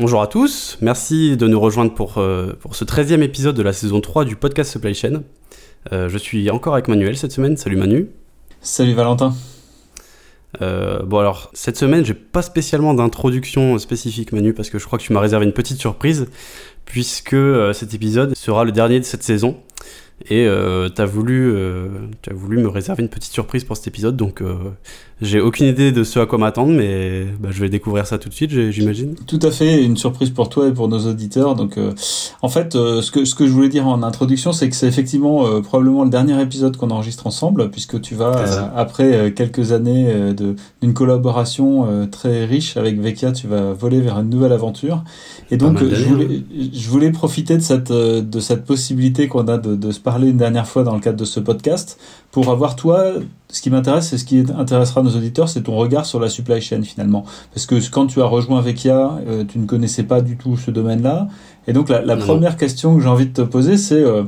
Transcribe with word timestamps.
Bonjour 0.00 0.22
à 0.22 0.28
tous, 0.28 0.78
merci 0.80 1.36
de 1.36 1.46
nous 1.46 1.60
rejoindre 1.60 1.92
pour, 1.92 2.16
euh, 2.16 2.56
pour 2.60 2.74
ce 2.74 2.86
13e 2.86 3.20
épisode 3.20 3.54
de 3.54 3.60
la 3.60 3.74
saison 3.74 4.00
3 4.00 4.24
du 4.24 4.34
podcast 4.34 4.72
Supply 4.72 4.94
Chain. 4.94 5.24
Euh, 5.92 6.08
je 6.08 6.16
suis 6.16 6.48
encore 6.48 6.72
avec 6.72 6.88
Manuel 6.88 7.18
cette 7.18 7.32
semaine, 7.32 7.58
salut 7.58 7.76
Manu. 7.76 8.08
Salut 8.62 8.94
Valentin. 8.94 9.34
Euh, 10.62 11.02
bon 11.02 11.18
alors, 11.18 11.50
cette 11.52 11.76
semaine, 11.76 12.02
j'ai 12.02 12.14
pas 12.14 12.40
spécialement 12.40 12.94
d'introduction 12.94 13.78
spécifique 13.78 14.32
Manu, 14.32 14.54
parce 14.54 14.70
que 14.70 14.78
je 14.78 14.86
crois 14.86 14.98
que 14.98 15.04
tu 15.04 15.12
m'as 15.12 15.20
réservé 15.20 15.44
une 15.44 15.52
petite 15.52 15.78
surprise, 15.78 16.28
puisque 16.86 17.36
cet 17.74 17.92
épisode 17.92 18.34
sera 18.34 18.64
le 18.64 18.72
dernier 18.72 19.00
de 19.00 19.04
cette 19.04 19.22
saison. 19.22 19.58
Et 20.28 20.46
euh, 20.46 20.88
tu 20.94 21.00
as, 21.00 21.06
voulu, 21.06 21.50
euh, 21.54 21.88
as 22.30 22.34
voulu 22.34 22.58
me 22.58 22.68
réserver 22.68 23.02
une 23.02 23.08
petite 23.08 23.32
surprise 23.32 23.64
pour 23.64 23.76
cet 23.76 23.86
épisode, 23.88 24.16
donc 24.16 24.42
euh, 24.42 24.54
j'ai 25.22 25.40
aucune 25.40 25.66
idée 25.66 25.92
de 25.92 26.04
ce 26.04 26.18
à 26.18 26.26
quoi 26.26 26.36
m'attendre, 26.36 26.72
mais 26.72 27.26
bah, 27.40 27.48
je 27.50 27.60
vais 27.60 27.70
découvrir 27.70 28.06
ça 28.06 28.18
tout 28.18 28.28
de 28.28 28.34
suite, 28.34 28.50
j'imagine. 28.50 29.14
Tout 29.26 29.38
à 29.42 29.50
fait, 29.50 29.82
une 29.82 29.96
surprise 29.96 30.30
pour 30.30 30.50
toi 30.50 30.68
et 30.68 30.72
pour 30.72 30.88
nos 30.88 31.06
auditeurs. 31.06 31.54
Donc, 31.54 31.78
en 32.42 32.48
fait, 32.48 32.72
ce, 32.72 33.10
que, 33.10 33.24
ce 33.24 33.34
que 33.34 33.46
je 33.46 33.52
voulais 33.52 33.68
dire 33.68 33.86
en 33.86 34.02
introduction, 34.02 34.52
c'est 34.52 34.70
que 34.70 34.76
c'est 34.76 34.88
effectivement 34.88 35.60
probablement 35.60 36.04
le 36.04 36.10
dernier 36.10 36.40
épisode 36.40 36.76
qu'on 36.78 36.90
enregistre 36.90 37.26
ensemble, 37.26 37.70
puisque 37.70 38.00
tu 38.00 38.14
vas, 38.14 38.72
après 38.74 39.32
quelques 39.36 39.72
années 39.72 40.32
d'une 40.80 40.94
collaboration 40.94 42.08
très 42.10 42.46
riche 42.46 42.78
avec 42.78 42.98
Vecchia, 42.98 43.32
tu 43.32 43.46
vas 43.46 43.74
voler 43.74 44.00
vers 44.00 44.18
une 44.20 44.30
nouvelle 44.30 44.52
aventure. 44.52 45.04
Et 45.50 45.58
donc, 45.58 45.84
je 45.84 46.04
voulais, 46.06 46.42
je 46.72 46.88
voulais 46.88 47.10
profiter 47.10 47.58
de 47.58 47.62
cette, 47.62 47.92
de 47.92 48.40
cette 48.40 48.64
possibilité 48.64 49.28
qu'on 49.28 49.48
a 49.48 49.58
de, 49.58 49.76
de 49.76 49.92
se 49.92 50.00
parler 50.10 50.30
une 50.30 50.38
dernière 50.38 50.66
fois 50.66 50.82
dans 50.82 50.96
le 50.96 51.00
cadre 51.00 51.18
de 51.18 51.24
ce 51.24 51.38
podcast 51.38 51.96
pour 52.32 52.50
avoir 52.50 52.74
toi, 52.74 53.12
ce 53.48 53.62
qui 53.62 53.70
m'intéresse 53.70 54.12
et 54.12 54.18
ce 54.18 54.24
qui 54.24 54.44
intéressera 54.58 55.04
nos 55.04 55.10
auditeurs, 55.10 55.48
c'est 55.48 55.62
ton 55.62 55.76
regard 55.76 56.04
sur 56.04 56.18
la 56.18 56.28
supply 56.28 56.60
chain 56.60 56.82
finalement. 56.82 57.24
Parce 57.54 57.64
que 57.64 57.76
quand 57.90 58.08
tu 58.08 58.20
as 58.20 58.24
rejoint 58.24 58.60
Vecchia, 58.60 59.20
euh, 59.28 59.44
tu 59.44 59.60
ne 59.60 59.66
connaissais 59.66 60.02
pas 60.02 60.20
du 60.20 60.36
tout 60.36 60.56
ce 60.56 60.72
domaine-là. 60.72 61.28
Et 61.68 61.72
donc 61.72 61.88
la, 61.88 62.16
première 62.16 62.56
question 62.56 62.96
que 62.96 63.02
j'ai 63.02 63.08
envie 63.08 63.26
de 63.26 63.32
te 63.32 63.42
poser, 63.42 63.76
c'est 63.76 64.02
euh, 64.02 64.24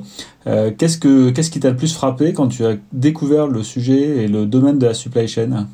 euh, 0.46 0.70
qu'est-ce 0.78 0.98
que 0.98 1.30
qu'est-ce 1.30 1.50
qui 1.50 1.58
t'a 1.58 1.70
le 1.70 1.76
plus 1.76 1.92
frappé 1.92 2.32
quand 2.32 2.46
tu 2.46 2.64
as 2.64 2.76
découvert 2.92 3.48
le 3.48 3.64
sujet 3.64 4.22
et 4.22 4.28
le 4.28 4.46
domaine 4.46 4.78
de 4.78 4.86
la 4.86 4.94
supply 4.94 5.26
chain? 5.26 5.66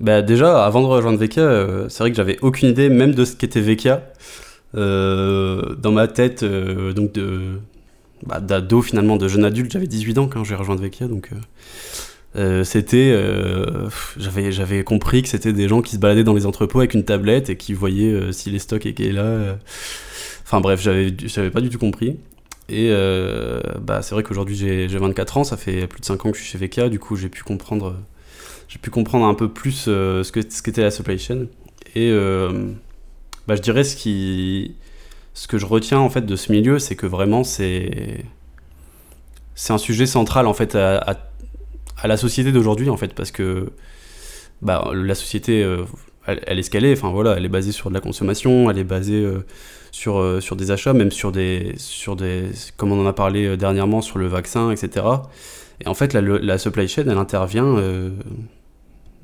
Bah 0.00 0.20
déjà, 0.20 0.64
avant 0.66 0.80
de 0.80 0.86
rejoindre 0.86 1.18
Vecchia, 1.18 1.48
c'est 1.88 2.02
vrai 2.02 2.10
que 2.10 2.16
j'avais 2.16 2.38
aucune 2.42 2.70
idée 2.70 2.88
même 2.88 3.14
de 3.14 3.24
ce 3.24 3.36
qu'était 3.36 3.60
Vecchia. 3.60 4.02
dans 4.74 5.92
ma 5.92 6.08
tête, 6.08 6.44
donc 6.44 7.12
de, 7.12 7.60
bah, 8.26 8.40
d'ado 8.40 8.82
finalement, 8.82 9.16
de 9.16 9.28
jeune 9.28 9.44
adulte. 9.44 9.72
J'avais 9.72 9.86
18 9.86 10.18
ans 10.18 10.28
quand 10.28 10.44
j'ai 10.44 10.54
rejoint 10.54 10.76
Vecchia, 10.76 11.08
donc 11.08 11.30
euh, 11.32 11.36
euh, 12.36 12.64
c'était, 12.64 13.10
euh, 13.12 13.88
j'avais, 14.16 14.84
compris 14.84 15.22
que 15.22 15.28
c'était 15.28 15.52
des 15.52 15.68
gens 15.68 15.82
qui 15.82 15.96
se 15.96 16.00
baladaient 16.00 16.24
dans 16.24 16.34
les 16.34 16.46
entrepôts 16.46 16.78
avec 16.78 16.94
une 16.94 17.04
tablette 17.04 17.50
et 17.50 17.56
qui 17.56 17.72
voyaient 17.72 18.32
si 18.32 18.50
les 18.50 18.58
stocks 18.58 18.86
étaient 18.86 19.12
là. 19.12 19.58
Enfin 20.44 20.60
bref, 20.60 20.80
j'avais, 20.80 21.14
j'avais 21.26 21.50
pas 21.50 21.60
du 21.60 21.70
tout 21.70 21.78
compris. 21.78 22.16
Et 22.68 22.90
bah, 23.80 24.02
c'est 24.02 24.14
vrai 24.14 24.22
qu'aujourd'hui 24.22 24.56
j'ai, 24.56 24.86
24 24.86 25.38
ans, 25.38 25.44
ça 25.44 25.56
fait 25.56 25.86
plus 25.86 26.00
de 26.00 26.04
5 26.04 26.26
ans 26.26 26.30
que 26.32 26.36
je 26.36 26.42
suis 26.42 26.52
chez 26.52 26.58
Vecchia, 26.58 26.88
du 26.88 26.98
coup 26.98 27.16
j'ai 27.16 27.28
pu 27.28 27.42
comprendre, 27.42 27.96
pu 28.82 28.90
comprendre 28.90 29.26
un 29.26 29.34
peu 29.34 29.48
plus 29.48 29.72
ce, 29.72 30.30
que, 30.30 30.40
ce 30.48 30.62
qu'était 30.62 30.82
la 30.82 30.90
supply 30.90 31.18
chain. 31.18 31.46
Et 31.94 32.12
bah, 33.46 33.56
je 33.56 33.62
dirais 33.62 33.84
ce 33.84 33.96
qui, 33.96 34.74
ce 35.38 35.46
que 35.46 35.56
je 35.56 35.66
retiens 35.66 36.00
en 36.00 36.10
fait 36.10 36.22
de 36.26 36.34
ce 36.34 36.50
milieu, 36.50 36.80
c'est 36.80 36.96
que 36.96 37.06
vraiment 37.06 37.44
c'est 37.44 38.24
c'est 39.54 39.72
un 39.72 39.78
sujet 39.78 40.06
central 40.06 40.48
en 40.48 40.52
fait 40.52 40.74
à, 40.74 41.16
la 42.04 42.16
société 42.16 42.50
d'aujourd'hui 42.50 42.90
en 42.90 42.96
fait 42.96 43.14
parce 43.14 43.30
que 43.30 43.70
bah, 44.62 44.90
la 44.92 45.14
société 45.14 45.62
euh, 45.62 45.84
elle, 46.26 46.58
est 46.58 46.74
est. 46.74 46.92
Enfin 46.92 47.10
voilà, 47.10 47.36
elle 47.36 47.44
est 47.44 47.48
basée 47.48 47.70
sur 47.70 47.88
de 47.88 47.94
la 47.94 48.00
consommation, 48.00 48.68
elle 48.68 48.78
est 48.78 48.84
basée 48.84 49.22
euh, 49.22 49.46
sur 49.92 50.18
euh, 50.18 50.40
sur 50.40 50.56
des 50.56 50.72
achats, 50.72 50.92
même 50.92 51.12
sur 51.12 51.30
des 51.30 51.74
sur 51.76 52.16
des 52.16 52.46
comme 52.76 52.90
on 52.90 53.00
en 53.00 53.06
a 53.06 53.12
parlé 53.12 53.56
dernièrement 53.56 54.00
sur 54.00 54.18
le 54.18 54.26
vaccin, 54.26 54.72
etc. 54.72 55.06
Et 55.80 55.86
en 55.86 55.94
fait 55.94 56.14
la, 56.14 56.20
la 56.20 56.58
supply 56.58 56.88
chain 56.88 57.04
elle 57.06 57.16
intervient 57.16 57.76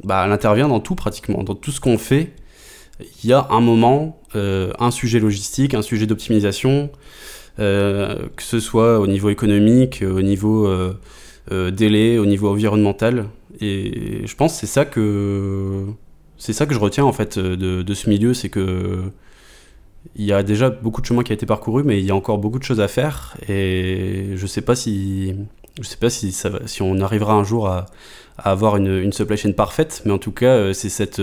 bah, 0.04 0.22
elle 0.24 0.32
intervient 0.32 0.68
dans 0.68 0.80
tout 0.80 0.94
pratiquement, 0.94 1.42
dans 1.42 1.56
tout 1.56 1.72
ce 1.72 1.80
qu'on 1.80 1.98
fait 1.98 2.34
il 3.00 3.30
y 3.30 3.32
a 3.32 3.46
un 3.50 3.60
moment, 3.60 4.20
euh, 4.36 4.72
un 4.78 4.90
sujet 4.90 5.20
logistique, 5.20 5.74
un 5.74 5.82
sujet 5.82 6.06
d'optimisation, 6.06 6.90
euh, 7.58 8.28
que 8.36 8.42
ce 8.42 8.60
soit 8.60 9.00
au 9.00 9.06
niveau 9.06 9.30
économique, 9.30 10.02
au 10.02 10.22
niveau 10.22 10.66
euh, 10.66 11.70
délai, 11.70 12.18
au 12.18 12.26
niveau 12.26 12.48
environnemental. 12.48 13.26
Et 13.60 14.22
je 14.24 14.34
pense 14.34 14.54
c'est 14.54 14.66
ça 14.66 14.84
que 14.84 15.84
c'est 16.38 16.52
ça 16.52 16.66
que 16.66 16.74
je 16.74 16.80
retiens 16.80 17.04
en 17.04 17.12
fait 17.12 17.38
de, 17.38 17.94
ce 17.94 18.08
milieu, 18.08 18.34
c'est 18.34 18.48
que 18.48 19.02
il 20.16 20.24
y 20.24 20.32
a 20.32 20.42
déjà 20.42 20.68
beaucoup 20.70 21.00
de 21.00 21.06
chemin 21.06 21.22
qui 21.22 21.32
a 21.32 21.34
été 21.34 21.46
parcouru, 21.46 21.82
mais 21.82 21.98
il 21.98 22.04
y 22.04 22.10
a 22.10 22.14
encore 22.14 22.38
beaucoup 22.38 22.58
de 22.58 22.64
choses 22.64 22.80
à 22.80 22.88
faire. 22.88 23.36
Et 23.48 24.32
je 24.34 24.46
sais 24.46 24.60
pas 24.60 24.74
si 24.74 25.34
je 25.80 25.86
sais 25.86 25.96
pas 25.96 26.10
si, 26.10 26.32
si 26.32 26.82
on 26.82 27.00
arrivera 27.00 27.34
un 27.34 27.44
jour 27.44 27.68
à, 27.68 27.86
avoir 28.38 28.76
une, 28.76 28.98
une, 28.98 29.12
supply 29.12 29.36
chain 29.36 29.52
parfaite, 29.52 30.02
mais 30.04 30.12
en 30.12 30.18
tout 30.18 30.32
cas, 30.32 30.72
c'est 30.72 30.88
cette, 30.88 31.20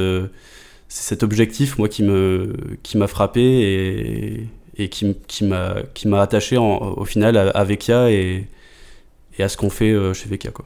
c'est 0.94 1.08
cet 1.08 1.24
objectif, 1.24 1.78
moi, 1.78 1.88
qui 1.88 2.04
me 2.04 2.54
qui 2.84 2.98
m'a 2.98 3.08
frappé 3.08 3.42
et, 3.42 4.48
et 4.78 4.90
qui, 4.90 5.16
qui 5.26 5.46
m'a 5.46 5.76
qui 5.94 6.10
m'a 6.10 6.22
attaché 6.22 6.58
au 6.58 7.06
final 7.06 7.38
à, 7.38 7.64
Vecchia 7.64 8.12
et, 8.12 8.46
et 9.38 9.44
à 9.44 9.48
ce 9.48 9.56
qu'on 9.56 9.70
fait 9.70 9.92
euh, 9.92 10.14
chez 10.14 10.28
Vecchia, 10.28 10.52
quoi. 10.52 10.66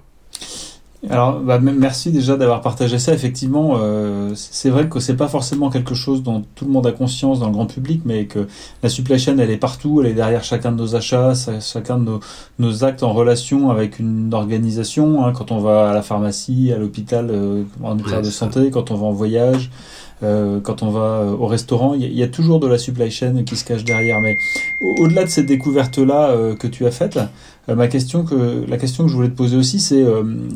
Alors, 1.12 1.40
bah, 1.40 1.60
merci 1.60 2.12
déjà 2.12 2.38
d'avoir 2.38 2.62
partagé 2.62 2.98
ça. 2.98 3.14
Effectivement, 3.14 3.78
euh, 3.80 4.32
c'est 4.34 4.72
vrai 4.72 4.90
que 4.90 5.00
c'est 5.00 5.16
pas 5.16 5.28
forcément 5.28 5.70
quelque 5.70 5.94
chose 5.94 6.24
dont 6.24 6.44
tout 6.56 6.66
le 6.66 6.72
monde 6.72 6.88
a 6.88 6.92
conscience 6.92 7.40
dans 7.40 7.46
le 7.46 7.52
grand 7.52 7.68
public, 7.68 8.02
mais 8.06 8.26
que 8.26 8.48
la 8.82 8.90
supply 8.90 9.20
chain, 9.20 9.38
elle 9.38 9.52
est 9.52 9.58
partout, 9.58 10.02
elle 10.02 10.08
est 10.08 10.16
derrière 10.16 10.44
chacun 10.44 10.72
de 10.72 10.78
nos 10.78 10.96
achats, 10.96 11.34
chacun 11.62 12.00
de 12.00 12.06
nos, 12.06 12.20
nos 12.58 12.84
actes 12.84 13.04
en 13.04 13.14
relation 13.14 13.70
avec 13.70 14.00
une 14.00 14.34
organisation. 14.34 15.24
Hein, 15.24 15.34
quand 15.34 15.52
on 15.52 15.60
va 15.60 15.92
à 15.92 15.94
la 15.94 16.02
pharmacie, 16.02 16.72
à 16.74 16.80
l'hôpital, 16.80 17.30
euh, 17.30 17.64
en 17.84 17.94
ministère 17.94 18.24
de 18.24 18.32
santé, 18.32 18.72
quand 18.72 18.90
on 18.90 18.96
va 18.96 19.06
en 19.06 19.14
voyage, 19.14 19.70
euh, 20.24 20.62
quand 20.62 20.82
on 20.82 20.92
va 20.92 21.22
euh, 21.22 21.32
au 21.32 21.48
restaurant, 21.48 21.94
il 21.94 22.14
y, 22.14 22.24
a 22.24 22.28
toujours 22.28 22.60
de 22.60 22.68
la 22.68 22.78
supply 22.78 23.12
chain 23.12 23.44
qui 23.44 23.56
se 23.58 23.66
cache 23.66 23.84
derrière. 23.84 24.22
Mais 24.22 24.38
au-delà 24.82 25.26
de 25.26 25.30
cette 25.30 25.46
découverte-là 25.46 26.30
euh, 26.30 26.56
que 26.56 26.68
tu 26.68 26.86
as 26.86 26.92
faite, 26.92 27.20
ma 27.68 27.88
question 27.88 28.24
que, 28.24 28.66
la 28.68 28.78
question 28.78 29.06
que 29.06 29.10
je 29.10 29.16
voulais 29.16 29.30
te 29.30 29.36
poser 29.36 29.58
aussi, 29.58 29.80
c'est 29.80 30.06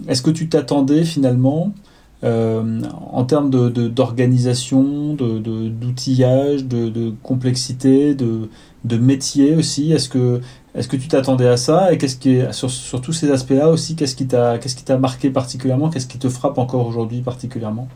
est-ce 0.07 0.21
que 0.21 0.29
tu 0.29 0.47
t'attendais 0.47 1.03
finalement 1.03 1.73
en 2.21 3.23
termes 3.23 3.49
d'organisation, 3.49 5.15
d'outillage, 5.15 6.65
de, 6.65 7.13
complexité, 7.23 8.13
de, 8.13 8.97
métier 8.97 9.55
aussi 9.55 9.91
Est-ce 9.91 10.07
que, 10.07 10.39
est 10.75 10.87
que 10.87 10.97
tu 10.97 11.07
t'attendais 11.07 11.47
à 11.47 11.57
ça 11.57 11.91
Et 11.91 11.97
qu'est-ce 11.97 12.17
qui 12.17 12.39
sur, 12.51 13.01
tous 13.01 13.13
ces 13.13 13.31
aspects-là 13.31 13.69
aussi, 13.69 13.95
qu'est-ce 13.95 14.15
qui 14.15 14.27
t'a 14.27 14.59
qu'est-ce 14.59 14.75
qui 14.75 14.83
t'a 14.83 14.99
marqué 14.99 15.31
particulièrement 15.31 15.89
Qu'est-ce 15.89 16.07
qui 16.07 16.19
te 16.19 16.29
frappe 16.29 16.59
encore 16.59 16.85
aujourd'hui 16.85 17.21
particulièrement? 17.21 17.87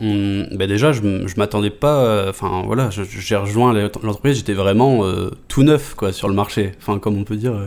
Ben 0.00 0.66
déjà, 0.66 0.92
je, 0.92 1.26
je 1.26 1.36
m'attendais 1.36 1.70
pas. 1.70 2.04
Euh, 2.04 2.30
enfin, 2.30 2.62
voilà, 2.66 2.90
j'ai 2.90 3.36
rejoint 3.36 3.72
l'entreprise, 3.72 4.36
j'étais 4.36 4.54
vraiment 4.54 5.04
euh, 5.04 5.30
tout 5.48 5.62
neuf 5.62 5.94
quoi 5.94 6.12
sur 6.12 6.28
le 6.28 6.34
marché. 6.34 6.72
Enfin, 6.78 6.98
comme 6.98 7.18
on 7.18 7.24
peut 7.24 7.36
dire. 7.36 7.54
Euh, 7.54 7.66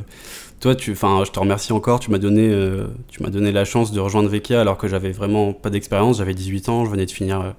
toi, 0.59 0.73
tu, 0.73 0.93
enfin, 0.93 1.23
je 1.25 1.31
te 1.31 1.39
remercie 1.39 1.73
encore. 1.73 1.99
Tu 1.99 2.09
m'as 2.09 2.17
donné, 2.17 2.49
tu 3.09 3.21
m'as 3.21 3.29
donné 3.29 3.51
la 3.51 3.65
chance 3.65 3.91
de 3.91 3.99
rejoindre 3.99 4.29
Vecchia 4.29 4.61
alors 4.61 4.77
que 4.77 4.87
j'avais 4.87 5.11
vraiment 5.11 5.53
pas 5.53 5.69
d'expérience. 5.69 6.17
J'avais 6.17 6.33
18 6.33 6.69
ans, 6.69 6.85
je 6.85 6.91
venais 6.91 7.05
de 7.05 7.11
finir 7.11 7.53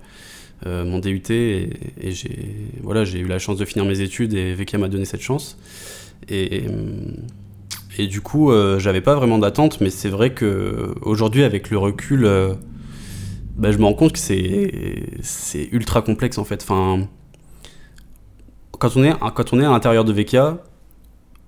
mon 0.65 0.99
DUT 0.99 1.23
et, 1.31 1.71
j'ai, 2.05 2.57
voilà, 2.83 3.05
j'ai 3.05 3.21
eu 3.21 3.29
la 3.29 3.39
chance 3.39 3.59
de 3.59 3.65
finir 3.65 3.85
mes 3.85 4.01
études 4.01 4.35
et 4.35 4.55
Vecchia 4.55 4.79
m'a 4.79 4.89
donné 4.89 5.05
cette 5.05 5.21
chance. 5.21 5.57
Et, 6.29 6.65
et, 7.99 8.07
du 8.09 8.23
coup, 8.23 8.51
j'avais 8.79 9.03
pas 9.03 9.15
vraiment 9.15 9.39
d'attente, 9.39 9.81
mais 9.81 9.91
c'est 9.91 10.09
vrai 10.09 10.33
que 10.33 10.95
aujourd'hui, 11.03 11.45
avec 11.45 11.71
le 11.71 11.79
recul 11.79 12.27
bah, 13.57 13.73
je 13.73 13.79
me 13.79 13.85
rends 13.85 13.95
compte 13.95 14.13
que 14.13 14.19
c'est 14.19 15.69
ultra 15.73 16.03
complexe 16.03 16.39
en 16.39 16.45
fait. 16.45 16.63
Enfin, 16.63 17.09
quand 18.79 18.97
on 18.97 19.05
est 19.05 19.15
quand 19.35 19.53
on 19.53 19.61
est 19.61 19.65
à 19.65 19.71
l'intérieur 19.71 20.05
de 20.05 20.13
VK, 20.13 20.37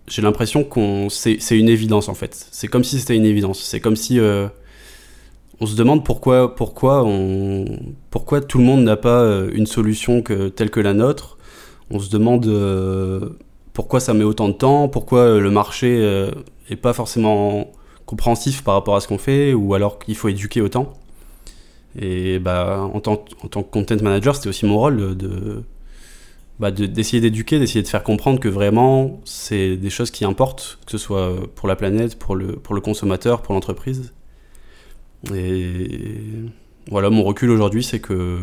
j'ai 0.06 0.22
l'impression 0.22 0.64
qu'on 0.64 1.08
c'est 1.10 1.36
une 1.58 1.68
évidence 1.68 2.08
en 2.08 2.14
fait. 2.14 2.48
C'est 2.50 2.68
comme 2.68 2.84
si 2.84 2.98
c'était 2.98 3.16
une 3.16 3.26
évidence. 3.26 3.60
C'est 3.60 3.80
comme 3.80 3.96
si 3.96 4.18
euh, 4.18 4.48
on 5.60 5.66
se 5.66 5.76
demande 5.76 6.04
pourquoi 6.04 6.56
pourquoi 6.56 7.06
pourquoi 8.10 8.40
tout 8.40 8.58
le 8.58 8.64
monde 8.64 8.84
n'a 8.84 8.96
pas 8.96 9.20
euh, 9.22 9.50
une 9.52 9.66
solution 9.66 10.22
telle 10.22 10.70
que 10.70 10.80
la 10.80 10.94
nôtre. 10.94 11.36
On 11.90 11.98
se 11.98 12.10
demande 12.10 12.46
euh, 12.46 13.30
pourquoi 13.74 14.00
ça 14.00 14.14
met 14.14 14.24
autant 14.24 14.48
de 14.48 14.54
temps, 14.54 14.88
pourquoi 14.88 15.38
le 15.38 15.50
marché 15.50 16.02
est 16.70 16.76
pas 16.76 16.92
forcément 16.94 17.70
compréhensif 18.06 18.64
par 18.64 18.74
rapport 18.74 18.96
à 18.96 19.00
ce 19.00 19.08
qu'on 19.08 19.18
fait, 19.18 19.52
ou 19.52 19.74
alors 19.74 19.98
qu'il 19.98 20.16
faut 20.16 20.28
éduquer 20.28 20.62
autant. 20.62 20.94
Et 21.96 22.38
bah, 22.38 22.88
en, 22.92 23.00
tant, 23.00 23.24
en 23.42 23.48
tant 23.48 23.62
que 23.62 23.70
content 23.70 23.96
manager, 24.02 24.36
c'était 24.36 24.48
aussi 24.48 24.66
mon 24.66 24.78
rôle 24.78 25.16
de, 25.16 25.62
bah, 26.58 26.70
d'essayer 26.70 27.20
d'éduquer, 27.20 27.58
d'essayer 27.58 27.82
de 27.82 27.88
faire 27.88 28.02
comprendre 28.02 28.40
que 28.40 28.48
vraiment, 28.48 29.20
c'est 29.24 29.76
des 29.76 29.90
choses 29.90 30.10
qui 30.10 30.24
importent, 30.24 30.78
que 30.86 30.92
ce 30.92 30.98
soit 30.98 31.34
pour 31.54 31.68
la 31.68 31.76
planète, 31.76 32.18
pour 32.18 32.36
le, 32.36 32.56
pour 32.56 32.74
le 32.74 32.80
consommateur, 32.80 33.42
pour 33.42 33.54
l'entreprise. 33.54 34.12
Et 35.34 36.00
voilà, 36.90 37.10
mon 37.10 37.24
recul 37.24 37.50
aujourd'hui, 37.50 37.82
c'est 37.82 38.00
que 38.00 38.38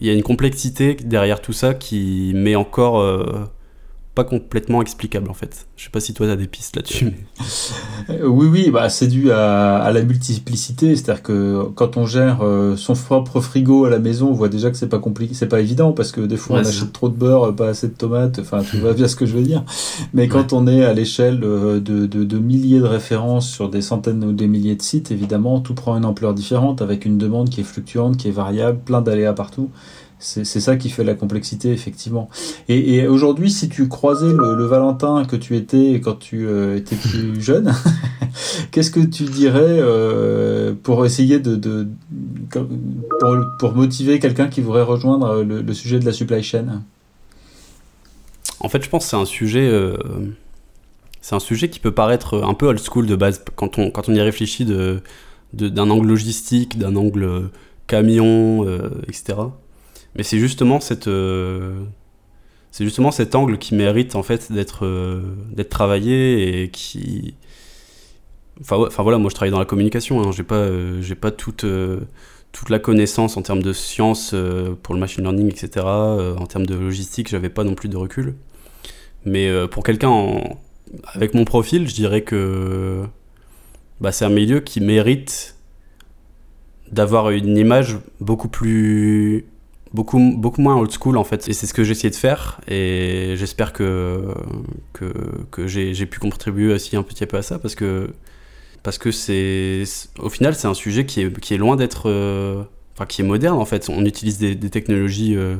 il 0.00 0.06
y 0.06 0.10
a 0.10 0.12
une 0.12 0.22
complexité 0.22 0.94
derrière 0.94 1.40
tout 1.40 1.52
ça 1.52 1.74
qui 1.74 2.32
met 2.34 2.56
encore 2.56 3.00
pas 4.14 4.24
complètement 4.24 4.80
explicable 4.80 5.28
en 5.28 5.34
fait. 5.34 5.66
Je 5.76 5.84
sais 5.84 5.90
pas 5.90 5.98
si 5.98 6.14
toi 6.14 6.26
tu 6.26 6.32
as 6.32 6.36
des 6.36 6.46
pistes 6.46 6.76
là-dessus. 6.76 7.12
Euh, 8.10 8.26
oui, 8.26 8.46
oui, 8.46 8.70
bah, 8.70 8.90
c'est 8.90 9.06
dû 9.06 9.30
à, 9.32 9.90
la 9.90 10.02
multiplicité. 10.02 10.94
C'est-à-dire 10.94 11.22
que 11.22 11.62
quand 11.74 11.96
on 11.96 12.04
gère 12.04 12.40
euh, 12.42 12.76
son 12.76 12.92
propre 12.94 13.40
frigo 13.40 13.86
à 13.86 13.90
la 13.90 13.98
maison, 13.98 14.28
on 14.28 14.32
voit 14.34 14.50
déjà 14.50 14.70
que 14.70 14.76
c'est 14.76 14.90
pas 14.90 14.98
compliqué, 14.98 15.32
c'est 15.32 15.48
pas 15.48 15.60
évident 15.60 15.92
parce 15.92 16.12
que 16.12 16.20
des 16.20 16.36
fois 16.36 16.58
on 16.58 16.60
achète 16.60 16.92
trop 16.92 17.08
de 17.08 17.14
beurre, 17.14 17.56
pas 17.56 17.68
assez 17.68 17.88
de 17.88 17.94
tomates. 17.94 18.38
Enfin, 18.38 18.60
tu 18.62 18.76
vois 18.76 18.92
bien 18.92 19.08
ce 19.08 19.16
que 19.16 19.24
je 19.24 19.34
veux 19.34 19.42
dire. 19.42 19.64
Mais 20.12 20.28
quand 20.28 20.52
on 20.52 20.66
est 20.66 20.84
à 20.84 20.92
l'échelle 20.92 21.40
de, 21.40 21.78
de, 21.78 22.06
de, 22.06 22.38
milliers 22.38 22.80
de 22.80 22.84
références 22.84 23.48
sur 23.48 23.70
des 23.70 23.80
centaines 23.80 24.22
ou 24.22 24.32
des 24.32 24.48
milliers 24.48 24.76
de 24.76 24.82
sites, 24.82 25.10
évidemment, 25.10 25.60
tout 25.60 25.74
prend 25.74 25.96
une 25.96 26.04
ampleur 26.04 26.34
différente 26.34 26.82
avec 26.82 27.06
une 27.06 27.16
demande 27.16 27.48
qui 27.48 27.62
est 27.62 27.64
fluctuante, 27.64 28.18
qui 28.18 28.28
est 28.28 28.32
variable, 28.32 28.80
plein 28.84 29.00
d'aléas 29.00 29.32
partout. 29.32 29.70
C'est 30.24 30.60
ça 30.60 30.76
qui 30.76 30.88
fait 30.88 31.04
la 31.04 31.14
complexité, 31.14 31.70
effectivement. 31.70 32.30
Et, 32.70 33.06
aujourd'hui, 33.06 33.50
si 33.50 33.68
tu 33.68 33.88
croisais 33.88 34.32
le, 34.32 34.64
Valentin 34.64 35.26
que 35.26 35.36
tu 35.36 35.54
étais 35.54 36.00
quand 36.02 36.18
tu 36.18 36.46
euh, 36.46 36.78
étais 36.78 36.96
plus 36.96 37.38
jeune, 37.42 37.74
qu'est-ce 38.70 38.90
que 38.90 39.00
tu 39.00 39.24
dirais 39.24 39.60
euh, 39.60 40.72
pour 40.82 41.04
essayer 41.04 41.40
de, 41.40 41.86
pour, 43.58 43.74
motiver 43.74 44.18
quelqu'un 44.18 44.48
qui 44.48 44.62
voudrait 44.62 44.82
rejoindre 44.82 45.42
le, 45.42 45.74
sujet 45.74 45.98
de 45.98 46.06
la 46.06 46.12
supply 46.12 46.42
chain? 46.42 46.82
En 48.60 48.70
fait, 48.70 48.82
je 48.82 48.88
pense 48.88 49.04
que 49.04 49.10
c'est 49.10 49.16
un 49.16 49.26
sujet. 49.26 49.68
Euh, 49.68 49.94
c'est 51.20 51.34
un 51.34 51.40
sujet 51.40 51.68
qui 51.68 51.80
peut 51.80 51.92
paraître 51.92 52.42
un 52.42 52.54
peu 52.54 52.66
old 52.66 52.80
school 52.80 53.06
de 53.06 53.16
base 53.16 53.44
quand 53.56 53.78
on, 53.78 53.90
quand 53.90 54.08
on 54.08 54.14
y 54.14 54.20
réfléchit 54.22 54.64
d'un 54.64 55.02
de, 55.52 55.80
angle 55.80 56.08
logistique, 56.08 56.78
d'un 56.78 56.96
angle 56.96 57.50
camion, 57.86 58.66
etc. 59.06 59.34
Mais 60.16 60.22
c'est 60.22 60.38
justement 60.38 60.80
cette 60.80 61.08
euh, 61.08 61.84
c'est 62.70 62.84
justement 62.84 63.10
cet 63.10 63.34
angle 63.34 63.58
qui 63.58 63.74
mérite 63.74 64.14
en 64.14 64.22
fait 64.22 64.52
d'être 64.52 64.84
euh, 64.84 65.22
d'être 65.52 65.70
travaillé 65.70 66.62
et 66.62 66.70
qui 66.70 67.34
enfin, 68.60 68.76
enfin 68.76 69.02
voilà 69.02 69.18
moi 69.18 69.30
je 69.30 69.34
travaille 69.34 69.50
dans 69.50 69.58
la 69.58 69.64
communication 69.64 70.22
hein, 70.22 70.32
j'ai 70.32 70.42
pas 70.44 70.56
euh, 70.56 71.02
j'ai 71.02 71.14
pas 71.14 71.30
toute 71.30 71.66
toute 72.52 72.70
la 72.70 72.78
connaissance 72.78 73.36
en 73.36 73.42
termes 73.42 73.62
de 73.62 73.72
science 73.72 74.34
pour 74.82 74.94
le 74.94 75.00
machine 75.00 75.24
learning 75.24 75.48
etc 75.48 75.84
en 75.86 76.46
termes 76.46 76.66
de 76.66 76.76
logistique 76.76 77.28
j'avais 77.28 77.50
pas 77.50 77.64
non 77.64 77.74
plus 77.74 77.88
de 77.88 77.96
recul. 77.96 78.34
Mais 79.24 79.50
pour 79.68 79.82
quelqu'un 79.82 80.40
avec 81.14 81.34
mon 81.34 81.44
profil 81.44 81.88
je 81.88 81.94
dirais 81.94 82.22
que 82.22 83.02
bah, 84.00 84.12
c'est 84.12 84.24
un 84.24 84.30
milieu 84.30 84.60
qui 84.60 84.80
mérite 84.80 85.56
d'avoir 86.92 87.30
une 87.30 87.56
image 87.56 87.98
beaucoup 88.20 88.48
plus 88.48 89.46
beaucoup, 89.94 90.34
beaucoup 90.36 90.60
moins 90.60 90.76
old 90.76 90.90
school 90.90 91.16
en 91.16 91.24
fait. 91.24 91.48
Et 91.48 91.52
c'est 91.54 91.66
ce 91.66 91.72
que 91.72 91.84
j'ai 91.84 91.92
essayé 91.92 92.10
de 92.10 92.16
faire. 92.16 92.60
Et 92.68 93.34
j'espère 93.36 93.72
que, 93.72 94.34
que, 94.92 95.12
que 95.50 95.66
j'ai 95.66 96.06
pu 96.06 96.18
contribuer 96.18 96.74
aussi 96.74 96.96
un 96.96 97.02
petit 97.02 97.24
peu 97.24 97.38
à 97.38 97.42
ça 97.42 97.58
parce 97.58 97.76
que, 97.76 98.10
parce 98.82 98.98
que 98.98 99.12
c'est, 99.12 99.84
au 100.18 100.28
final, 100.28 100.54
c'est 100.54 100.66
un 100.66 100.74
sujet 100.74 101.06
qui 101.06 101.22
est, 101.22 101.40
qui 101.40 101.54
est 101.54 101.58
loin 101.58 101.76
d'être. 101.76 102.10
Euh, 102.10 102.64
enfin, 102.94 103.06
qui 103.06 103.22
est 103.22 103.24
moderne 103.24 103.58
en 103.58 103.64
fait. 103.64 103.88
On 103.88 104.04
utilise 104.04 104.38
des, 104.38 104.56
technologies. 104.56 105.36
Euh, 105.36 105.56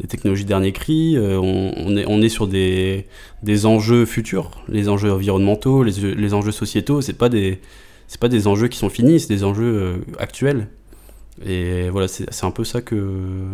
des 0.00 0.06
technologies 0.06 0.44
dernier 0.44 0.70
cri, 0.70 1.16
euh, 1.16 1.40
on, 1.40 1.74
on, 1.76 1.96
est, 1.96 2.06
on 2.06 2.22
est 2.22 2.28
sur 2.28 2.46
des, 2.46 3.06
des 3.42 3.66
enjeux 3.66 4.06
futurs, 4.06 4.62
les 4.68 4.88
enjeux 4.88 5.12
environnementaux, 5.12 5.82
les, 5.82 6.14
les 6.14 6.34
enjeux 6.34 6.52
sociétaux, 6.52 7.00
c'est 7.00 7.18
pas 7.18 7.28
des 7.28 7.58
pas 8.20 8.28
des 8.28 8.46
enjeux 8.46 8.68
qui 8.68 8.78
sont 8.78 8.88
finis, 8.90 9.18
c'est 9.18 9.28
des 9.28 9.42
enjeux 9.42 10.04
actuels. 10.18 10.68
Et 11.44 11.88
voilà, 11.90 12.08
c'est 12.08 12.44
un 12.44 12.50
peu 12.50 12.64
ça 12.64 12.80
que, 12.80 13.44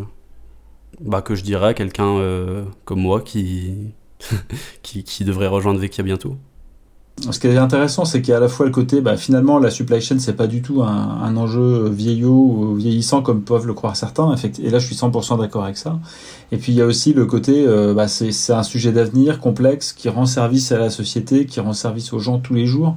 bah, 1.00 1.22
que 1.22 1.34
je 1.34 1.42
dirais 1.42 1.68
à 1.68 1.74
quelqu'un 1.74 2.16
euh, 2.16 2.64
comme 2.84 3.00
moi 3.00 3.20
qui, 3.20 3.92
qui, 4.82 5.24
devrait 5.24 5.48
rejoindre 5.48 5.80
Vekia 5.80 6.02
bientôt. 6.02 6.36
Ce 7.30 7.38
qui 7.38 7.46
est 7.46 7.56
intéressant, 7.56 8.04
c'est 8.04 8.20
qu'il 8.22 8.30
y 8.30 8.34
a 8.34 8.38
à 8.38 8.40
la 8.40 8.48
fois 8.48 8.66
le 8.66 8.72
côté, 8.72 9.00
bah, 9.00 9.16
finalement, 9.16 9.60
la 9.60 9.70
supply 9.70 10.00
chain, 10.00 10.18
c'est 10.18 10.34
pas 10.34 10.48
du 10.48 10.62
tout 10.62 10.82
un, 10.82 10.88
un, 11.22 11.36
enjeu 11.36 11.88
vieillot 11.88 12.32
ou 12.32 12.74
vieillissant 12.74 13.22
comme 13.22 13.42
peuvent 13.42 13.68
le 13.68 13.74
croire 13.74 13.94
certains. 13.94 14.34
Et 14.58 14.70
là, 14.70 14.80
je 14.80 14.86
suis 14.86 14.96
100% 14.96 15.38
d'accord 15.38 15.62
avec 15.62 15.76
ça. 15.76 16.00
Et 16.50 16.56
puis, 16.56 16.72
il 16.72 16.74
y 16.74 16.82
a 16.82 16.86
aussi 16.86 17.12
le 17.12 17.24
côté, 17.26 17.64
euh, 17.68 17.94
bah, 17.94 18.08
c'est 18.08 18.52
un 18.52 18.64
sujet 18.64 18.90
d'avenir 18.90 19.38
complexe 19.38 19.92
qui 19.92 20.08
rend 20.08 20.26
service 20.26 20.72
à 20.72 20.78
la 20.78 20.90
société, 20.90 21.46
qui 21.46 21.60
rend 21.60 21.72
service 21.72 22.12
aux 22.12 22.18
gens 22.18 22.40
tous 22.40 22.54
les 22.54 22.66
jours. 22.66 22.96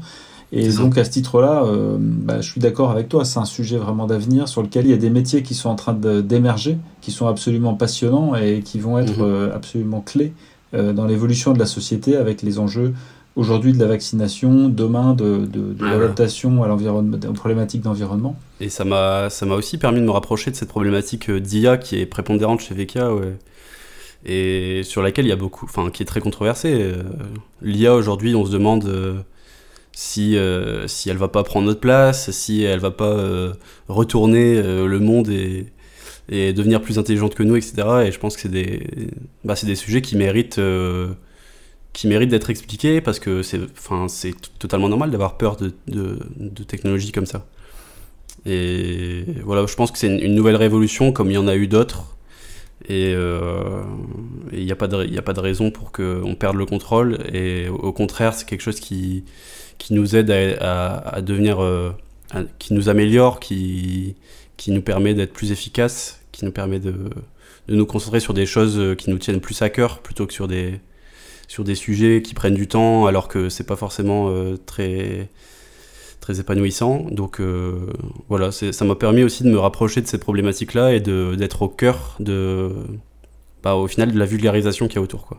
Et 0.52 0.70
donc 0.70 0.98
à 0.98 1.04
ce 1.04 1.10
titre-là, 1.10 1.64
euh, 1.66 1.98
bah, 2.00 2.40
je 2.40 2.50
suis 2.50 2.62
d'accord 2.62 2.90
avec 2.90 3.10
toi, 3.10 3.26
c'est 3.26 3.40
un 3.40 3.46
sujet 3.46 3.78
vraiment 3.78 4.08
d'avenir 4.08 4.48
sur 4.48 4.62
lequel 4.62 4.86
il 4.86 4.92
y 4.92 4.94
a 4.94 4.98
des 4.98 5.10
métiers 5.10 5.44
qui 5.44 5.54
sont 5.54 5.70
en 5.70 5.76
train 5.76 5.94
d'émerger, 5.94 6.78
qui 7.02 7.12
sont 7.12 7.28
absolument 7.28 7.74
passionnants 7.74 8.34
et 8.36 8.62
qui 8.62 8.80
vont 8.80 8.98
être 8.98 9.20
mhm. 9.20 9.26
euh, 9.26 9.56
absolument 9.56 10.00
clés 10.00 10.34
euh, 10.74 10.94
dans 10.94 11.06
l'évolution 11.06 11.52
de 11.52 11.60
la 11.60 11.66
société 11.66 12.16
avec 12.16 12.42
les 12.42 12.60
enjeux 12.60 12.94
aujourd'hui 13.36 13.74
de 13.74 13.78
la 13.78 13.88
vaccination, 13.88 14.70
demain 14.70 15.14
de, 15.14 15.46
de, 15.46 15.74
de 15.74 15.86
l'adaptation 15.86 16.64
à 16.64 16.68
l'environnement, 16.68 17.18
aux 17.28 17.34
problématiques 17.34 17.82
d'environnement. 17.82 18.36
Et 18.62 18.70
ça 18.70 18.84
m'a 18.84 19.30
ça 19.30 19.46
m'a 19.46 19.54
aussi 19.54 19.78
permis 19.78 20.00
de 20.00 20.06
me 20.06 20.12
rapprocher 20.12 20.50
de 20.50 20.56
cette 20.56 20.70
problématique 20.70 21.30
d'IA 21.30 21.78
qui 21.78 22.00
est 22.00 22.06
prépondérante 22.06 22.62
chez 22.62 22.74
VK. 22.74 23.00
Et 24.26 24.82
sur 24.84 25.04
laquelle 25.04 25.26
il 25.26 25.30
y 25.30 25.34
a 25.34 25.38
beaucoup, 25.38 25.66
enfin, 25.66 25.92
qui 25.92 26.02
est 26.02 26.06
très 26.08 26.20
controversée. 26.20 26.94
L'IA 27.62 27.94
aujourd'hui, 27.94 28.34
on 28.34 28.44
se 28.44 28.52
demande 28.52 29.24
si, 30.00 30.38
euh, 30.38 30.88
si 30.88 31.10
elle 31.10 31.18
va 31.18 31.28
pas 31.28 31.42
prendre 31.42 31.66
notre 31.66 31.80
place, 31.80 32.30
si 32.30 32.62
elle 32.62 32.80
va 32.80 32.92
pas 32.92 33.14
euh, 33.14 33.54
retourner 33.88 34.58
euh, 34.58 34.86
le 34.86 35.00
monde 35.00 35.28
et, 35.30 35.66
et, 36.30 36.54
devenir 36.54 36.84
plus 36.84 37.00
intelligente 37.00 37.34
que 37.34 37.42
nous, 37.42 37.56
etc. 37.56 37.74
Et 38.06 38.12
je 38.12 38.20
pense 38.20 38.36
que 38.36 38.44
c'est 38.44 38.52
des, 38.52 38.86
bah, 39.44 39.56
des 39.64 39.74
sujets 39.74 40.04
qui 40.04 40.16
méritent, 40.16 40.62
qui 41.94 42.08
méritent 42.08 42.30
d'être 42.30 42.52
expliqués 42.52 43.02
parce 43.02 43.18
que 43.18 43.42
c'est 43.42 43.60
totalement 44.60 44.88
normal 44.88 45.10
d'avoir 45.10 45.36
peur 45.36 45.56
de, 45.58 45.74
de, 45.88 46.20
de, 46.36 46.64
technologies 46.64 47.12
comme 47.12 47.26
ça. 47.26 47.48
Et 48.46 49.24
voilà, 49.44 49.66
je 49.66 49.74
pense 49.74 49.90
que 49.90 49.98
c'est 49.98 50.16
une, 50.16 50.36
nouvelle 50.36 50.58
révolution 50.58 51.12
comme 51.12 51.32
il 51.32 51.34
y 51.34 51.40
en 51.40 51.48
a 51.48 51.56
eu 51.56 51.66
d'autres. 51.66 52.16
Et 52.88 53.14
il 53.14 54.64
n'y 54.64 54.72
a, 54.72 54.76
pas 54.76 54.88
de, 54.88 55.18
a 55.18 55.22
pas 55.24 55.34
de 55.34 55.40
raison 55.40 55.72
pour 55.72 55.92
qu'on 55.92 56.36
perde 56.36 56.56
le 56.56 56.68
contrôle. 56.68 57.18
Et 57.34 57.68
au 57.68 57.94
contraire, 57.94 58.36
c'est 58.36 58.48
quelque 58.48 58.62
chose 58.62 58.80
qui, 58.80 59.24
qui 59.78 59.94
nous 59.94 60.16
aide 60.16 60.32
à, 60.32 61.22
devenir, 61.22 61.62
euh, 61.62 61.92
qui 62.60 62.74
nous 62.74 62.90
améliore, 62.90 63.40
qui, 63.40 64.16
qui 64.58 64.72
nous 64.72 64.82
permet 64.82 65.14
d'être 65.14 65.34
plus 65.34 65.52
efficace, 65.52 66.22
qui 66.32 66.46
nous 66.46 66.52
permet 66.52 66.80
de, 66.80 66.94
de, 67.68 67.76
nous 67.76 67.86
concentrer 67.86 68.20
sur 68.20 68.34
des 68.34 68.46
choses 68.46 68.78
euh, 68.78 68.96
qui 68.96 69.10
nous 69.10 69.18
tiennent 69.18 69.42
plus 69.42 69.62
à 69.62 69.70
cœur 69.70 70.00
plutôt 70.00 70.26
que 70.26 70.34
sur 70.34 70.48
des, 70.48 70.80
sur 71.48 71.64
des 71.64 71.76
sujets 71.76 72.22
qui 72.22 72.34
prennent 72.34 72.56
du 72.56 72.68
temps 72.68 73.06
alors 73.06 73.28
que 73.28 73.50
c'est 73.50 73.66
pas 73.66 73.76
forcément 73.76 74.30
euh, 74.30 74.58
très 74.58 75.30
très 76.20 76.40
épanouissant. 76.42 77.06
Donc 77.10 77.40
voilà, 78.28 78.52
ça 78.52 78.84
m'a 78.84 78.96
permis 78.96 79.24
aussi 79.24 79.44
de 79.44 79.50
me 79.50 79.60
rapprocher 79.60 80.02
de 80.02 80.08
ces 80.08 80.18
problématiques-là 80.18 80.94
et 80.94 81.00
d'être 81.00 81.62
au 81.62 81.70
cœur 81.70 82.18
de, 82.20 82.74
bah, 83.64 83.76
au 83.76 83.88
final, 83.88 84.12
de 84.12 84.20
la 84.20 84.26
vulgarisation 84.26 84.88
qu'il 84.88 84.96
y 84.96 85.00
a 85.00 85.02
autour. 85.02 85.26
Quoi. 85.26 85.38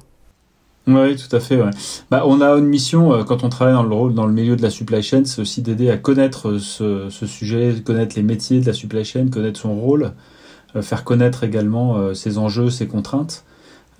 Oui, 0.88 1.16
tout 1.16 1.36
à 1.36 1.38
fait. 1.38 1.60
Ouais. 1.60 1.70
Bah, 2.10 2.22
on 2.26 2.40
a 2.40 2.48
une 2.56 2.64
mission 2.64 3.12
euh, 3.12 3.22
quand 3.22 3.44
on 3.44 3.50
travaille 3.50 3.74
dans 3.74 3.82
le 3.82 3.94
rôle, 3.94 4.14
dans 4.14 4.26
le 4.26 4.32
milieu 4.32 4.56
de 4.56 4.62
la 4.62 4.70
supply 4.70 5.02
chain, 5.02 5.22
c'est 5.26 5.42
aussi 5.42 5.60
d'aider 5.60 5.90
à 5.90 5.98
connaître 5.98 6.48
euh, 6.48 6.58
ce, 6.58 7.10
ce, 7.10 7.26
sujet, 7.26 7.74
connaître 7.84 8.16
les 8.16 8.22
métiers 8.22 8.60
de 8.60 8.66
la 8.66 8.72
supply 8.72 9.04
chain, 9.04 9.28
connaître 9.28 9.60
son 9.60 9.78
rôle, 9.78 10.12
euh, 10.76 10.80
faire 10.80 11.04
connaître 11.04 11.44
également 11.44 12.14
ses 12.14 12.38
enjeux, 12.38 12.70
ses 12.70 12.86
contraintes. 12.86 13.44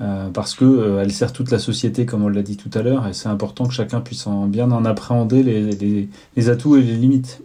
Euh, 0.00 0.28
parce 0.30 0.54
que 0.54 0.64
euh, 0.64 1.02
elle 1.02 1.10
sert 1.10 1.32
toute 1.32 1.50
la 1.50 1.58
société, 1.58 2.06
comme 2.06 2.22
on 2.22 2.28
l'a 2.28 2.42
dit 2.42 2.56
tout 2.56 2.70
à 2.74 2.82
l'heure, 2.82 3.08
et 3.08 3.12
c'est 3.12 3.28
important 3.28 3.66
que 3.66 3.74
chacun 3.74 4.00
puisse 4.00 4.28
en, 4.28 4.46
bien 4.46 4.70
en 4.70 4.84
appréhender 4.84 5.42
les, 5.42 5.72
les, 5.72 6.08
les 6.36 6.48
atouts 6.48 6.76
et 6.76 6.82
les 6.82 6.94
limites. 6.94 7.42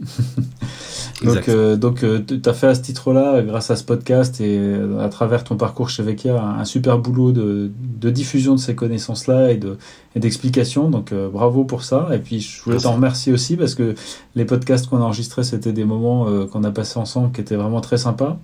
donc, 1.24 1.50
euh, 1.50 1.76
donc 1.78 2.06
tu 2.28 2.42
as 2.48 2.54
fait 2.54 2.68
à 2.68 2.76
ce 2.76 2.82
titre-là, 2.82 3.42
grâce 3.42 3.72
à 3.72 3.76
ce 3.76 3.84
podcast 3.84 4.40
et 4.40 4.62
à 5.00 5.10
travers 5.10 5.44
ton 5.44 5.58
parcours 5.58 5.90
chez 5.90 6.04
Vekia, 6.04 6.40
un, 6.40 6.64
super 6.64 7.00
boulot 7.00 7.32
de, 7.32 7.72
de, 8.00 8.10
diffusion 8.12 8.54
de 8.54 8.60
ces 8.60 8.76
connaissances-là 8.76 9.52
et 9.52 9.58
de 9.58 9.78
et 10.16 10.20
d'explication. 10.20 10.92
Donc 10.92 11.12
bravo 11.12 11.64
pour 11.64 11.84
ça. 11.84 12.10
Et 12.14 12.20
puis 12.20 12.40
je 12.40 12.62
voulais 12.62 12.78
t'en 12.78 12.94
remercier 12.94 13.34
aussi 13.34 13.58
parce 13.58 13.74
que 13.74 13.96
les 14.36 14.46
podcasts 14.46 14.88
qu'on 14.88 14.98
a 14.98 15.02
enregistrés, 15.02 15.44
c'était 15.44 15.74
des 15.74 15.86
moments 15.86 16.28
qu'on 16.46 16.64
a 16.64 16.70
passés 16.70 17.00
ensemble 17.00 17.32
qui 17.32 17.42
étaient 17.42 17.56
vraiment 17.56 17.82
très 17.82 17.98
sympas. 17.98 18.38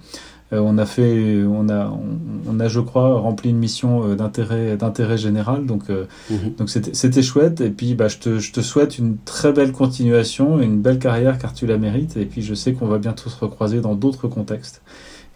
Euh, 0.51 0.59
on 0.59 0.77
a 0.79 0.85
fait, 0.85 1.43
on 1.45 1.69
a, 1.69 1.91
on, 2.47 2.59
a, 2.59 2.67
je 2.67 2.79
crois, 2.79 3.19
rempli 3.19 3.51
une 3.51 3.59
mission 3.59 4.03
euh, 4.03 4.15
d'intérêt, 4.15 4.77
d'intérêt 4.77 5.17
général. 5.17 5.65
Donc, 5.65 5.89
euh, 5.89 6.05
mhm. 6.29 6.55
donc 6.57 6.69
c'était, 6.69 6.93
c'était 6.93 7.21
chouette. 7.21 7.61
Et 7.61 7.69
puis, 7.69 7.93
bah, 7.93 8.07
je 8.07 8.17
te, 8.17 8.39
je 8.39 8.51
te 8.51 8.61
souhaite 8.61 8.97
une 8.97 9.17
très 9.17 9.53
belle 9.53 9.71
continuation, 9.71 10.59
une 10.59 10.81
belle 10.81 10.97
carrière, 10.97 11.37
car 11.37 11.53
tu 11.53 11.67
la 11.67 11.77
mérites. 11.77 12.17
Et 12.17 12.25
puis, 12.25 12.41
je 12.41 12.55
sais 12.55 12.73
qu'on 12.73 12.87
va 12.87 12.97
bientôt 12.97 13.29
se 13.29 13.39
recroiser 13.39 13.79
dans 13.79 13.93
d'autres 13.93 14.27
contextes. 14.27 14.81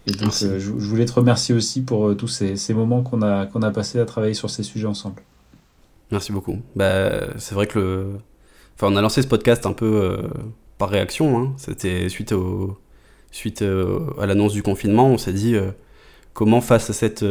Et 0.08 0.12
donc, 0.12 0.34
je, 0.34 0.72
voulais 0.72 1.06
te 1.06 1.14
remercier 1.14 1.56
aussi 1.56 1.82
pour 1.82 2.18
tous 2.18 2.28
ces, 2.28 2.58
ces 2.58 2.74
moments 2.74 3.04
qu'on 3.04 3.22
a, 3.22 3.46
qu'on 3.46 3.62
a 3.62 3.72
passés 3.72 4.00
à 4.00 4.06
travailler 4.06 4.34
sur 4.34 4.50
ces 4.50 4.64
sujets 4.64 4.88
ensemble. 4.88 5.22
Merci 6.12 6.34
beaucoup. 6.34 6.58
Bah, 6.76 7.38
c'est 7.38 7.56
vrai 7.56 7.68
que 7.68 7.80
le, 7.80 8.08
enfin, 8.76 8.92
on 8.92 8.98
a 8.98 9.02
lancé 9.02 9.22
ce 9.22 9.28
podcast 9.28 9.66
un 9.66 9.72
peu 9.72 10.24
par 10.78 10.90
réaction. 10.90 11.38
Hein. 11.40 11.54
C'était 11.56 12.10
suite 12.10 12.34
au 12.34 12.78
suite 13.36 13.62
euh, 13.62 14.00
à 14.20 14.26
l'annonce 14.26 14.54
du 14.54 14.64
confinement, 14.64 15.08
on 15.08 15.18
s'est 15.18 15.34
dit, 15.34 15.56
euh, 15.56 15.72
comment 16.34 16.62
face 16.62 16.90
à 16.90 16.94
cette, 16.94 17.26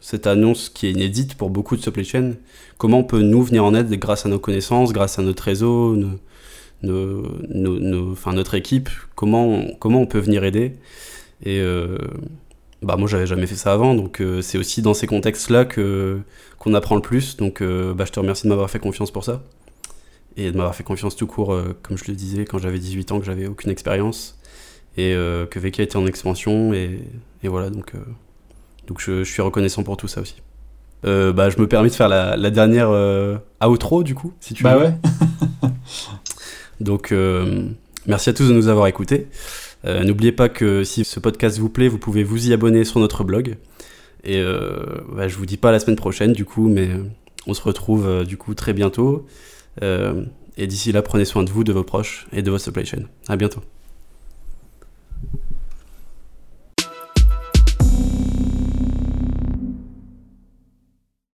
cette 0.00 0.26
annonce 0.26 0.68
qui 0.68 0.86
est 0.86 0.92
inédite 0.92 1.36
pour 1.36 1.50
beaucoup 1.50 1.76
de 1.76 1.82
supply 1.82 2.04
chain, 2.04 2.32
comment 2.78 3.00
on 3.00 3.04
peut 3.04 3.22
nous 3.22 3.42
venir 3.42 3.64
en 3.64 3.74
aide 3.74 3.90
grâce 3.98 4.26
à 4.26 4.28
nos 4.28 4.38
connaissances, 4.38 4.92
grâce 4.92 5.18
à 5.18 5.22
notre 5.22 5.44
réseau, 5.44 5.96
notre 6.82 8.54
équipe, 8.54 8.88
comment 9.14 9.46
on, 9.46 9.74
comment 9.78 10.00
on 10.00 10.06
peut 10.06 10.18
venir 10.18 10.44
aider? 10.44 10.76
Et 11.44 11.60
euh, 11.60 11.98
bah 12.82 12.96
moi 12.96 13.08
j'avais 13.08 13.26
jamais 13.26 13.46
fait 13.46 13.56
ça 13.56 13.72
avant, 13.72 13.94
donc 13.94 14.20
euh, 14.20 14.42
c'est 14.42 14.58
aussi 14.58 14.82
dans 14.82 14.94
ces 14.94 15.06
contextes-là 15.06 15.64
que 15.64 16.20
qu'on 16.58 16.74
apprend 16.74 16.96
le 16.96 17.02
plus. 17.02 17.36
Donc 17.36 17.60
euh, 17.60 17.94
bah, 17.94 18.04
je 18.06 18.12
te 18.12 18.20
remercie 18.20 18.44
de 18.44 18.48
m'avoir 18.48 18.70
fait 18.70 18.78
confiance 18.78 19.10
pour 19.10 19.24
ça 19.24 19.42
et 20.36 20.50
de 20.50 20.56
m'avoir 20.56 20.74
fait 20.74 20.84
confiance 20.84 21.14
tout 21.14 21.26
court, 21.26 21.54
comme 21.82 21.98
je 21.98 22.04
le 22.08 22.14
disais 22.14 22.46
quand 22.46 22.58
j'avais 22.58 22.78
18 22.78 23.12
ans, 23.12 23.18
que 23.20 23.26
j'avais 23.26 23.46
aucune 23.46 23.70
expérience 23.70 24.38
et 24.96 25.12
que 25.12 25.58
Veka 25.58 25.82
était 25.82 25.96
en 25.96 26.06
expansion 26.06 26.74
et, 26.74 27.00
et 27.42 27.48
voilà 27.48 27.70
donc 27.70 27.92
donc 28.86 29.00
je, 29.00 29.24
je, 29.24 29.32
suis 29.32 29.40
reconnaissant 29.40 29.82
pour 29.82 29.96
tout 29.96 30.08
ça 30.08 30.20
aussi. 30.20 30.36
bah 31.02 31.50
je 31.50 31.58
me 31.58 31.66
permets 31.66 31.88
de 31.88 31.94
faire 31.94 32.08
la, 32.08 32.36
la 32.36 32.50
dernière 32.50 32.90
outro 33.64 34.02
du 34.02 34.14
coup 34.14 34.34
si 34.40 34.52
tu 34.54 34.62
bah 34.62 34.76
ouais. 34.76 34.92
donc 36.80 37.14
merci 38.06 38.30
à 38.30 38.32
tous 38.32 38.48
de 38.48 38.52
nous 38.52 38.68
avoir 38.68 38.86
écoutés. 38.86 39.28
Euh, 39.84 40.04
n'oubliez 40.04 40.32
pas 40.32 40.48
que 40.48 40.84
si 40.84 41.04
ce 41.04 41.20
podcast 41.20 41.58
vous 41.58 41.68
plaît, 41.68 41.88
vous 41.88 41.98
pouvez 41.98 42.22
vous 42.22 42.48
y 42.48 42.52
abonner 42.52 42.84
sur 42.84 43.00
notre 43.00 43.24
blog. 43.24 43.56
Et 44.24 44.38
euh, 44.38 44.84
bah, 45.12 45.28
je 45.28 45.36
vous 45.36 45.46
dis 45.46 45.56
pas 45.56 45.72
la 45.72 45.80
semaine 45.80 45.96
prochaine 45.96 46.32
du 46.32 46.44
coup, 46.44 46.68
mais 46.68 46.88
euh, 46.88 47.04
on 47.46 47.54
se 47.54 47.62
retrouve 47.62 48.06
euh, 48.06 48.24
du 48.24 48.36
coup 48.36 48.54
très 48.54 48.72
bientôt. 48.72 49.26
et 49.80 50.66
d'ici 50.66 50.92
là, 50.92 51.02
prenez 51.02 51.24
soin 51.24 51.42
de 51.42 51.50
vous, 51.50 51.64
de 51.64 51.72
vos 51.72 51.84
proches 51.84 52.26
et 52.32 52.42
de 52.42 52.50
votre 52.50 52.64
supply 52.64 52.86
chain. 52.86 53.04
À 53.28 53.36
bientôt. 53.36 53.60